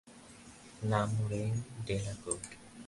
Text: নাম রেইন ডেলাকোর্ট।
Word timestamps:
নাম 0.81 1.09
রেইন 1.29 1.55
ডেলাকোর্ট। 1.85 2.43